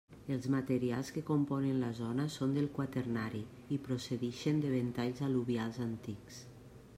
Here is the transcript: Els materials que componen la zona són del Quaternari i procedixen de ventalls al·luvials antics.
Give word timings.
Els 0.35 0.45
materials 0.51 1.09
que 1.17 1.21
componen 1.27 1.77
la 1.83 1.89
zona 1.99 2.25
són 2.37 2.55
del 2.59 2.69
Quaternari 2.77 3.43
i 3.77 3.81
procedixen 3.89 4.65
de 4.65 4.73
ventalls 4.79 5.23
al·luvials 5.29 5.79
antics. 5.89 6.43